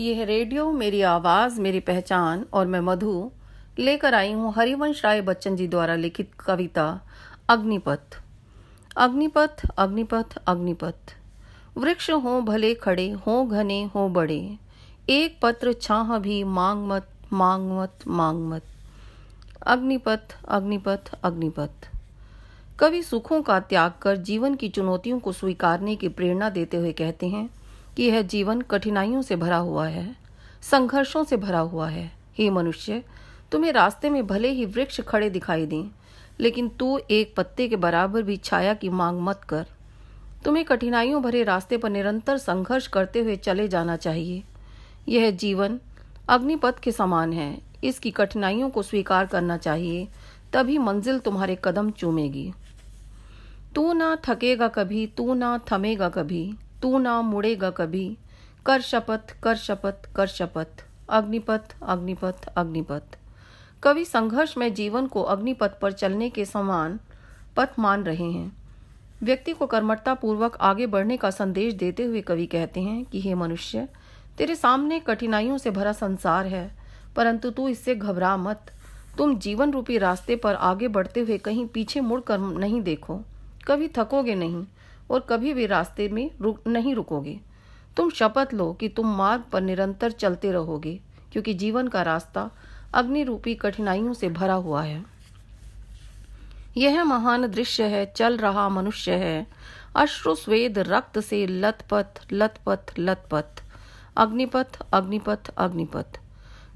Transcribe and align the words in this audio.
ये 0.00 0.14
है 0.14 0.24
रेडियो, 0.24 0.72
मेरी 0.72 1.02
आवाज़, 1.02 1.60
मेरी 1.60 1.80
पहचान 1.80 2.46
और 2.52 2.66
मैं 2.66 2.80
मधु। 2.80 3.30
लेकर 3.78 4.14
आई 4.14 4.32
हूँ 4.32 4.52
हरिवंश 4.52 5.04
राय 5.04 5.20
बच्चन 5.20 5.56
जी 5.56 5.68
द्वारा 5.68 5.94
लिखित 5.94 6.30
कविता, 6.34 7.00
अग्निपथ। 7.48 8.22
अग्निपथ 8.96 9.70
अग्निपथ 9.78 10.38
अग्निपथ। 10.46 10.94
वृक्ष 11.76 12.10
हो 12.10 12.40
भले 12.40 12.74
खड़े, 12.74 13.10
हो 13.10 13.44
घने, 13.44 13.84
हो 13.84 14.08
बड़े। 14.08 14.58
एक 15.08 15.38
पत्र 15.42 15.72
छाह 15.72 16.18
भी, 16.18 16.44
मांग 16.44 16.88
मत 16.88 17.08
मांग 17.32 17.70
मत 17.70 17.98
मांग 18.08 18.50
मत। 18.50 18.62
अग्निपथ 19.66 20.44
अग्निपथ 20.48 21.14
अग्निपथ। 21.24 21.88
कवि 22.78 23.02
सुखों 23.02 23.42
का 23.42 23.60
त्याग 23.60 23.92
कर 24.02 24.16
जीवन 24.16 24.54
की 24.54 24.68
चुनौतियों 24.68 25.18
को 25.18 25.32
स्वीकारने 25.32 25.96
की 25.96 26.08
प्रेरणा 26.08 26.50
देते 26.50 26.76
हुए 26.76 26.92
कहते 26.92 27.28
हैं 27.28 27.59
कि 27.96 28.02
यह 28.02 28.22
जीवन 28.22 28.60
कठिनाइयों 28.60 29.22
से 29.22 29.36
भरा 29.36 29.56
हुआ 29.56 29.86
है, 29.86 30.16
संघर्षों 30.62 31.24
से 31.24 31.36
भरा 31.36 31.58
हुआ 31.58 31.88
है। 31.88 32.10
हे 32.38 32.50
मनुष्य, 32.50 33.02
तुम्हें 33.52 33.72
रास्ते 33.72 34.10
में 34.10 34.26
भले 34.26 34.48
ही 34.48 34.64
वृक्ष 34.64 35.00
खड़े 35.00 35.30
दिखाई 35.30 35.66
दें, 35.66 35.90
लेकिन 36.40 36.68
तू 36.68 36.98
एक 37.10 37.34
पत्ते 37.36 37.68
के 37.68 37.76
बराबर 37.76 38.22
भी 38.22 38.36
छाया 38.36 38.74
की 38.74 38.88
मांग 38.88 39.20
मत 39.20 39.40
कर। 39.48 39.66
तुम्हें 40.44 40.64
कठिनाइयों 40.64 41.22
भरे 41.22 41.42
रास्ते 41.42 41.76
पर 41.76 41.90
निरंतर 41.90 42.38
संघर्ष 42.38 42.86
करते 42.86 43.20
हुए 43.20 43.36
चले 43.36 43.68
जाना 43.68 43.96
चाहिए। 43.96 44.42
यह 45.08 45.30
जीवन 45.30 45.78
अग्निपथ 46.28 46.78
के 46.78 46.92
समान 46.92 47.32
है। 47.32 47.58
इसकी 47.84 48.10
कठिनाइयों 48.10 48.70
को 48.70 48.82
स्वीकार 48.82 49.26
करना 49.26 49.56
चाहिए, 49.56 50.08
तभी 50.52 50.78
मंजिल 50.78 51.18
तुम्हारे 51.18 51.58
कदम 51.64 51.90
चूमेगी। 51.90 52.52
तू 53.74 53.92
ना 53.92 54.16
थकेगा 54.28 54.68
कभी, 54.68 55.06
तू 55.06 55.34
ना 55.34 55.60
थमेगा 55.72 56.08
कभी। 56.08 56.54
तू 56.82 56.98
ना 56.98 57.22
मुड़ेगा 57.22 57.70
कभी। 57.70 58.18
कर 58.66 58.80
शपथ 58.80 59.40
कर 59.42 59.56
शपथ 59.56 60.14
कर 60.16 60.26
शपथ। 60.26 60.66
अग्निपथ 61.08 61.76
अग्निपथ 61.82 62.46
अग्निपथ। 62.56 63.02
कवि 63.82 64.04
संघर्ष 64.04 64.56
में 64.56 64.74
जीवन 64.74 65.06
को 65.06 65.22
अग्निपथ 65.22 65.70
पर 65.82 65.92
चलने 65.92 66.30
के 66.30 66.44
समान 66.44 67.00
पथ 67.56 67.68
मान 67.78 68.04
रहे 68.04 68.30
हैं। 68.30 68.60
व्यक्ति 69.22 69.52
को 69.52 69.66
कर्मठता 69.66 70.14
पूर्वक 70.14 70.56
आगे 70.60 70.86
बढ़ने 70.86 71.16
का 71.16 71.30
संदेश 71.30 71.74
देते 71.74 72.04
हुए 72.04 72.20
कवि 72.20 72.46
कहते 72.46 72.80
हैं 72.80 73.04
कि, 73.04 73.20
हे 73.20 73.34
मनुष्य, 73.34 73.88
तेरे 74.38 74.54
सामने 74.54 75.00
कठिनाइयों 75.00 75.58
से 75.58 75.70
भरा 75.70 75.92
संसार 75.92 76.46
है, 76.46 76.76
परंतु 77.16 77.50
तू 77.50 77.68
इससे 77.68 77.94
घबरा 77.94 78.36
मत। 78.36 78.72
तुम 79.18 79.38
जीवन 79.38 79.72
रूपी 79.72 79.98
रास्ते 79.98 80.36
पर 80.36 80.54
आगे 80.54 80.88
बढ़ते 80.88 81.20
हुए 81.20 81.38
कहीं 81.38 81.66
पीछे 81.66 82.00
मुड़कर 82.00 82.38
नहीं 82.38 82.82
देखो। 82.82 83.20
कभी 83.68 83.88
थकोगे 83.88 84.34
नहीं। 84.34 84.64
और 85.10 85.20
कभी 85.20 85.54
भी 85.54 85.66
रास्ते 85.66 86.08
में 86.08 86.30
रुक, 86.40 86.66
नहीं 86.66 86.94
रुकोगे। 86.94 87.40
तुम 87.96 88.10
शपथ 88.10 88.48
लो 88.54 88.72
कि 88.72 88.88
तुम 88.88 89.16
मार्ग 89.16 89.42
पर 89.42 89.60
निरंतर 89.60 90.10
चलते 90.10 90.52
रहोगे, 90.52 91.00
क्योंकि 91.32 91.54
जीवन 91.54 91.88
का 91.88 92.02
रास्ता 92.02 92.50
अग्नि 92.94 93.22
रूपी 93.22 93.54
कठिनाइयों 93.54 94.12
से 94.12 94.28
भरा 94.28 94.54
हुआ 94.54 94.82
है। 94.82 95.04
यह 96.76 97.04
महान 97.04 97.46
दृश्य 97.46 97.84
है, 97.84 98.12
चल 98.16 98.36
रहा 98.36 98.68
मनुष्य 98.68 99.12
है। 99.12 99.46
अश्रु 99.96 100.34
स्वेद 100.34 100.78
रक्त 100.78 101.20
से 101.20 101.46
लतपथ 101.46 102.26
लतपथ 102.32 102.92
लतपथ 102.98 103.62
अग्निपथ 104.16 104.82
अग्निपथ 104.92 105.50
अग्निपथ। 105.56 106.20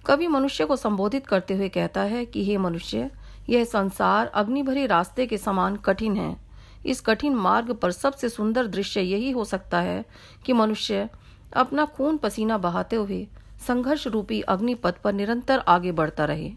कवि 0.06 0.26
मनुष्य 0.26 0.64
को 0.64 0.76
संबोधित 0.76 1.26
करते 1.26 1.54
हुए 1.54 1.68
कहता 1.68 2.00
है 2.00 2.26
कि, 2.26 2.44
हे 2.44 2.56
मनुष्य, 2.56 3.10
यह 3.48 3.64
संसार 3.64 4.26
अग्नि 4.26 4.62
भरे 4.62 4.86
रास्ते 4.86 5.26
के 5.26 5.38
समान 5.38 5.76
कठिन 5.76 6.16
है। 6.16 6.43
इस 6.86 7.00
कठिन 7.00 7.34
मार्ग 7.34 7.72
पर 7.72 7.90
सबसे 7.90 8.28
सुंदर 8.28 8.66
दृश्य 8.66 9.00
यही 9.00 9.30
हो 9.30 9.44
सकता 9.44 9.80
है 9.80 10.04
कि 10.46 10.52
मनुष्य 10.52 11.08
अपना 11.56 11.84
खून 11.84 12.16
पसीना 12.16 12.58
बहाते 12.58 12.96
हुए 12.96 13.28
संघर्ष 13.66 14.06
रूपी 14.06 14.40
अग्निपथ 14.40 14.94
पर 15.04 15.12
निरंतर 15.12 15.58
आगे 15.58 15.92
बढ़ता 15.92 16.24
रहे। 16.24 16.52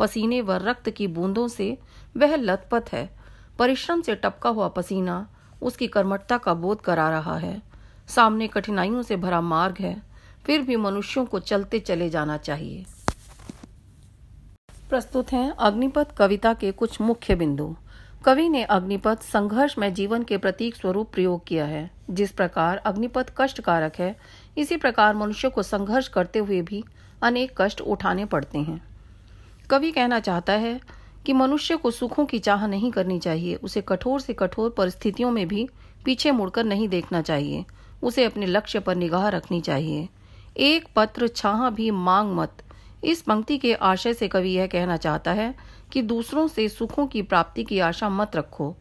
पसीने 0.00 0.40
व 0.40 0.52
रक्त 0.52 0.90
की 0.90 1.06
बूंदों 1.06 1.48
से 1.48 1.78
वह 2.16 2.36
लथपथ 2.36 2.84
है। 2.92 3.18
परिश्रम 3.58 4.00
से 4.00 4.14
टपका 4.14 4.50
हुआ 4.50 4.68
पसीना 4.68 5.28
उसकी 5.62 5.86
कर्मठता 5.86 6.38
का 6.38 6.54
बोध 6.54 6.80
करा 6.80 7.10
रहा 7.10 7.36
है। 7.36 7.62
सामने 8.08 8.48
कठिनाइयों 8.48 9.02
से 9.02 9.16
भरा 9.16 9.40
मार्ग 9.40 9.76
है। 9.80 10.02
फिर 10.46 10.62
भी 10.62 10.76
मनुष्यों 10.76 11.24
को 11.26 11.38
चलते 11.38 11.80
चले 11.80 12.10
जाना 12.10 12.36
चाहिए। 12.36 12.84
प्रस्तुत 14.90 15.32
हैं 15.32 15.50
अग्निपथ 15.50 16.16
कविता 16.16 16.54
के 16.54 16.72
कुछ 16.72 17.00
मुख्य 17.00 17.34
बिंदु। 17.34 17.76
कवि 18.24 18.48
ने 18.48 18.64
अग्निपथ 18.64 19.22
संघर्ष 19.22 19.78
में 19.78 19.94
जीवन 19.94 20.22
के 20.22 20.36
प्रतीक 20.38 20.76
स्वरूप 20.76 21.12
प्रयोग 21.12 21.46
किया 21.46 21.64
है। 21.64 21.90
जिस 22.10 22.30
प्रकार 22.30 22.76
अग्निपथ 22.76 23.32
कष्टकारक 23.38 23.92
है, 23.98 24.16
इसी 24.58 24.76
प्रकार 24.76 25.14
मनुष्य 25.14 25.48
को 25.48 25.62
संघर्ष 25.62 26.08
करते 26.08 26.38
हुए 26.38 26.62
भी 26.62 26.84
अनेक 27.22 27.52
कष्ट 27.56 27.80
उठाने 27.80 28.24
पड़ते 28.24 28.58
हैं। 28.58 28.84
कवि 29.70 29.92
कहना 29.92 30.20
चाहता 30.20 30.52
है 30.52 30.80
कि 31.26 31.32
मनुष्य 31.32 31.76
को 31.76 31.90
सुखों 31.90 32.26
की 32.26 32.38
चाह 32.38 32.66
नहीं 32.66 32.92
करनी 32.92 33.18
चाहिए। 33.18 33.54
उसे 33.54 33.80
कठोर 33.80 34.20
से 34.20 34.32
कठोर 34.32 34.70
परिस्थितियों 34.70 35.30
में 35.30 35.48
भी 35.48 35.68
पीछे 36.04 36.30
मुड़कर 36.30 36.64
नहीं 36.64 36.88
देखना 36.88 37.22
चाहिए। 37.22 37.64
उसे 38.02 38.24
अपने 38.24 38.46
लक्ष्य 38.46 38.80
पर 38.80 38.94
निगाह 38.94 39.28
रखनी 39.28 39.60
चाहिए। 39.60 40.08
एक 40.56 40.88
पत्र 40.96 41.28
छाह 41.28 41.70
भी 41.70 41.90
मांग 41.90 42.32
मत। 42.32 42.52
इस 43.04 43.22
पंक्ति 43.22 43.58
के 43.58 43.74
आशय 43.74 44.14
से 44.14 44.28
कवि 44.28 44.50
यह 44.50 44.66
कहना 44.66 44.96
चाहता 44.96 45.32
है 45.32 45.54
कि 45.92 46.02
दूसरों 46.02 46.48
से 46.48 46.68
सुखों 46.68 47.06
की 47.06 47.22
प्राप्ति 47.22 47.64
की 47.64 47.78
आशा 47.78 48.08
मत 48.08 48.36
रखो। 48.36 48.76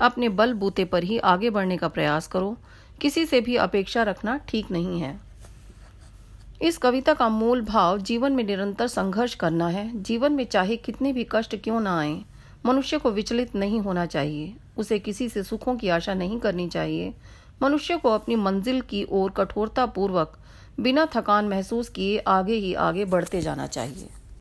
अपने 0.00 0.28
बल 0.28 0.52
बूते 0.52 0.84
पर 0.84 1.02
ही 1.02 1.18
आगे 1.18 1.50
बढ़ने 1.50 1.76
का 1.76 1.88
प्रयास 1.88 2.26
करो। 2.26 2.56
किसी 3.00 3.26
से 3.26 3.40
भी 3.40 3.56
अपेक्षा 3.56 4.02
रखना 4.02 4.36
ठीक 4.36 4.70
नहीं 4.70 5.00
है। 5.00 5.20
इस 6.62 6.78
कविता 6.78 7.14
का 7.14 7.28
मूल 7.28 7.62
भाव 7.62 7.98
जीवन 7.98 8.32
में 8.32 8.44
निरंतर 8.44 8.86
संघर्ष 8.86 9.34
करना 9.34 9.68
है। 9.68 10.02
जीवन 10.02 10.32
में 10.32 10.44
चाहे 10.44 10.76
कितने 10.76 11.12
भी 11.12 11.26
कष्ट 11.30 11.56
क्यों 11.56 11.80
ना 11.80 11.98
आए, 11.98 12.20
मनुष्य 12.66 12.98
को 12.98 13.10
विचलित 13.10 13.54
नहीं 13.54 13.80
होना 13.80 14.06
चाहिए। 14.06 14.54
उसे 14.78 14.98
किसी 14.98 15.28
से 15.28 15.42
सुखों 15.42 15.76
की 15.76 15.88
आशा 15.88 16.14
नहीं 16.14 16.40
करनी 16.40 16.68
चाहिए। 16.68 17.14
मनुष्य 17.62 17.96
को 17.96 18.10
अपनी 18.10 18.36
मंजिल 18.36 18.80
की 18.80 19.06
ओर 19.10 19.30
कठोरता 19.30 19.86
पूर्वक 19.86 20.38
बिना 20.80 21.06
थकान 21.14 21.48
महसूस 21.48 21.88
किए 21.88 22.18
आगे 22.18 22.54
ही 22.54 22.74
आगे 22.74 23.04
बढ़ते 23.04 23.40
जाना 23.40 23.66
चाहिए। 23.66 24.08